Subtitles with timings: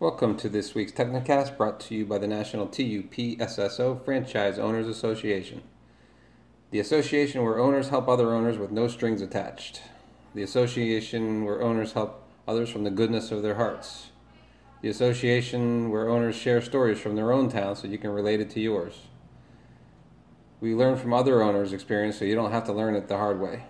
[0.00, 5.60] Welcome to this week's TechnoCast brought to you by the National TUPSSO Franchise Owners Association.
[6.70, 9.82] The association where owners help other owners with no strings attached.
[10.36, 14.10] The association where owners help others from the goodness of their hearts.
[14.82, 18.50] The association where owners share stories from their own town so you can relate it
[18.50, 19.00] to yours.
[20.60, 23.40] We learn from other owners' experience so you don't have to learn it the hard
[23.40, 23.64] way.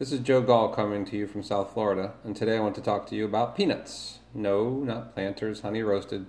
[0.00, 2.80] This is Joe Gall coming to you from South Florida, and today I want to
[2.80, 4.20] talk to you about peanuts.
[4.32, 6.26] No, not planters, honey roasted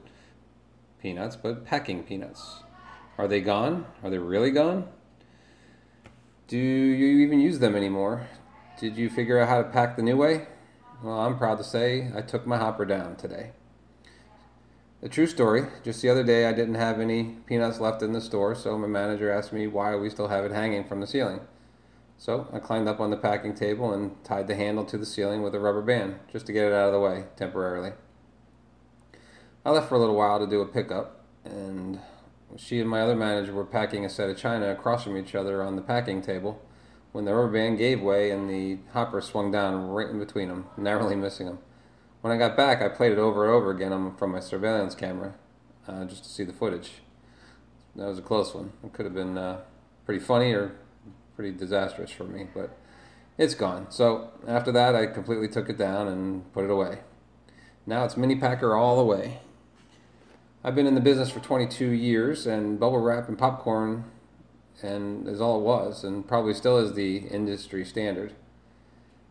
[1.01, 2.63] peanuts, but packing peanuts.
[3.17, 3.85] Are they gone?
[4.03, 4.89] Are they really gone?
[6.49, 8.27] Do you even use them anymore?
[8.77, 10.47] Did you figure out how to pack the new way?
[11.01, 13.51] Well, I'm proud to say I took my hopper down today.
[15.01, 15.67] A true story.
[15.81, 18.87] Just the other day, I didn't have any peanuts left in the store, so my
[18.87, 21.39] manager asked me why we still have it hanging from the ceiling.
[22.21, 25.41] So I climbed up on the packing table and tied the handle to the ceiling
[25.41, 27.93] with a rubber band, just to get it out of the way temporarily.
[29.65, 31.99] I left for a little while to do a pickup, and
[32.57, 35.63] she and my other manager were packing a set of china across from each other
[35.63, 36.61] on the packing table
[37.11, 40.67] when the rubber band gave way and the hopper swung down right in between them,
[40.77, 41.57] narrowly missing them.
[42.21, 45.33] When I got back, I played it over and over again from my surveillance camera
[45.87, 47.01] uh, just to see the footage.
[47.95, 48.73] That was a close one.
[48.83, 49.61] It could have been uh,
[50.05, 50.73] pretty funny or
[51.41, 52.77] pretty disastrous for me, but
[53.35, 53.87] it's gone.
[53.89, 56.99] So after that, I completely took it down and put it away.
[57.87, 59.39] Now it's mini packer all the way.
[60.63, 64.03] I've been in the business for 22 years, and bubble wrap and popcorn
[64.83, 68.33] and is all it was, and probably still is the industry standard.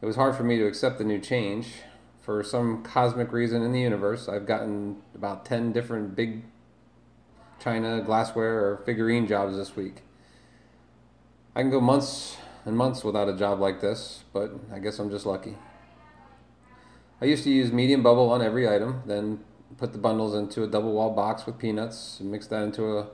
[0.03, 1.75] It was hard for me to accept the new change.
[2.23, 6.43] For some cosmic reason in the universe, I've gotten about 10 different big
[7.61, 10.03] china, glassware, or figurine jobs this week.
[11.55, 15.11] I can go months and months without a job like this, but I guess I'm
[15.11, 15.57] just lucky.
[17.21, 19.41] I used to use medium bubble on every item, then
[19.77, 23.09] put the bundles into a double wall box with peanuts and mix that into a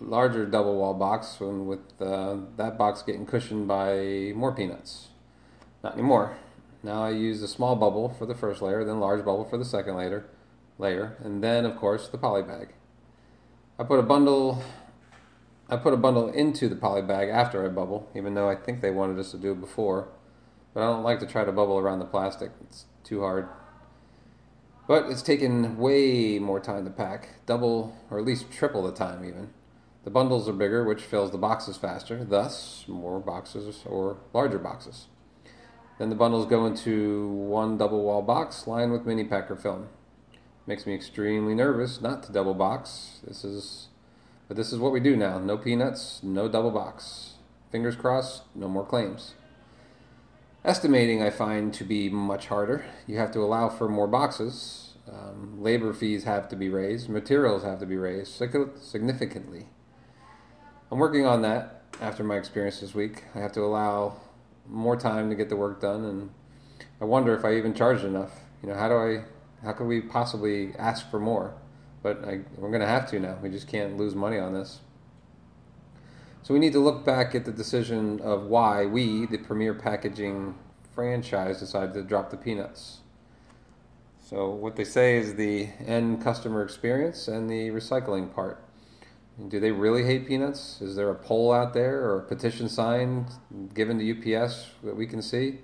[0.00, 5.08] larger double wall box and with uh, that box getting cushioned by more peanuts.
[5.84, 6.36] Not anymore.
[6.82, 9.64] Now I use a small bubble for the first layer, then large bubble for the
[9.64, 10.24] second layer,
[10.78, 12.72] layer, and then of course the poly bag.
[13.78, 14.62] I put a bundle
[15.70, 18.80] I put a bundle into the poly bag after I bubble, even though I think
[18.80, 20.08] they wanted us to do it before.
[20.72, 22.52] But I don't like to try to bubble around the plastic.
[22.62, 23.48] It's too hard.
[24.86, 29.22] But it's taken way more time to pack, double or at least triple the time
[29.24, 29.50] even.
[30.04, 35.08] The bundles are bigger, which fills the boxes faster, thus more boxes or larger boxes.
[35.98, 39.88] Then the bundles go into one double wall box lined with mini packer film.
[40.66, 43.20] Makes me extremely nervous not to double box.
[43.26, 43.88] This is
[44.48, 45.38] but this is what we do now.
[45.38, 47.34] No peanuts, no double box.
[47.70, 49.34] Fingers crossed, no more claims.
[50.64, 52.84] Estimating I find to be much harder.
[53.06, 54.94] You have to allow for more boxes.
[55.10, 57.08] Um, labor fees have to be raised.
[57.08, 59.68] Materials have to be raised significantly.
[60.90, 63.24] I'm working on that after my experience this week.
[63.34, 64.16] I have to allow
[64.66, 66.30] more time to get the work done, and
[67.00, 68.32] I wonder if I even charged enough.
[68.62, 69.24] You know, how do I,
[69.64, 71.54] how could we possibly ask for more?
[72.08, 73.36] But I, we're going to have to now.
[73.42, 74.80] We just can't lose money on this.
[76.42, 80.54] So we need to look back at the decision of why we, the premier packaging
[80.94, 83.00] franchise, decided to drop the peanuts.
[84.24, 88.64] So what they say is the end customer experience and the recycling part.
[89.48, 90.80] Do they really hate peanuts?
[90.80, 93.26] Is there a poll out there or a petition sign
[93.74, 95.58] given to UPS that we can see?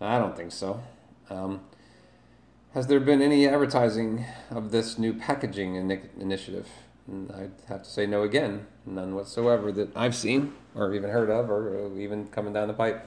[0.00, 0.82] I don't think so.
[1.28, 1.60] Um,
[2.74, 6.68] has there been any advertising of this new packaging in- initiative?
[7.06, 8.66] And I'd have to say no again.
[8.86, 13.04] None whatsoever that I've seen or even heard of or even coming down the pipe.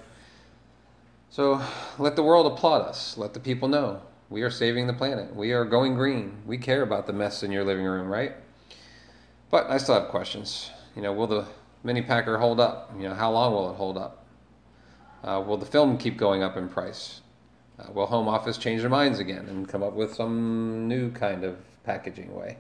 [1.29, 1.61] So
[1.97, 3.17] let the world applaud us.
[3.17, 4.01] Let the people know.
[4.29, 5.35] We are saving the planet.
[5.35, 6.39] We are going green.
[6.45, 8.33] We care about the mess in your living room, right?
[9.49, 10.71] But I still have questions.
[10.95, 11.45] You know, will the
[11.83, 12.91] mini packer hold up?
[12.97, 14.25] You know, how long will it hold up?
[15.23, 17.21] Uh, will the film keep going up in price?
[17.83, 21.43] Uh, will Home Office change their minds again and come up with some new kind
[21.43, 22.57] of packaging way?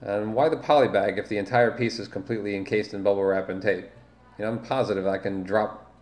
[0.00, 3.48] And why the poly bag if the entire piece is completely encased in bubble wrap
[3.48, 3.86] and tape?
[4.38, 5.92] You know, I'm positive I can drop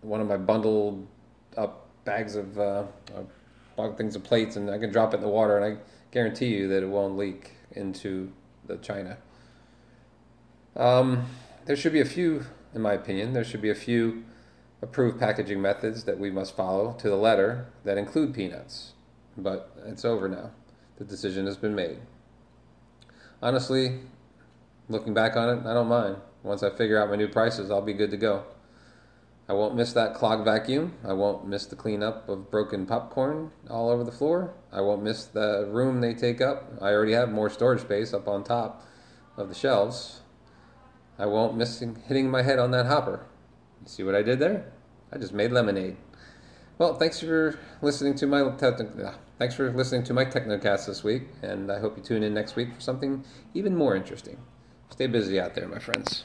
[0.00, 1.06] one of my bundled
[1.56, 2.84] up bags of uh,
[3.78, 5.80] uh, things of plates and I can drop it in the water and I
[6.10, 8.32] guarantee you that it won't leak into
[8.66, 9.18] the china.
[10.76, 11.26] Um,
[11.66, 14.24] there should be a few, in my opinion, there should be a few
[14.82, 18.92] approved packaging methods that we must follow to the letter that include peanuts.
[19.36, 20.50] But it's over now.
[20.98, 22.00] The decision has been made.
[23.40, 24.00] Honestly,
[24.88, 26.16] looking back on it, I don't mind.
[26.42, 28.44] Once I figure out my new prices, I'll be good to go.
[29.48, 30.94] I won't miss that clog vacuum.
[31.04, 34.54] I won't miss the cleanup of broken popcorn all over the floor.
[34.72, 36.72] I won't miss the room they take up.
[36.80, 38.84] I already have more storage space up on top
[39.36, 40.20] of the shelves.
[41.18, 43.26] I won't miss hitting my head on that hopper.
[43.84, 44.72] See what I did there?
[45.12, 45.96] I just made lemonade.
[46.78, 51.04] Well, thanks for listening to my te- ah, thanks for listening to my Technocast this
[51.04, 53.24] week, and I hope you tune in next week for something
[53.54, 54.38] even more interesting.
[54.90, 56.24] Stay busy out there, my friends.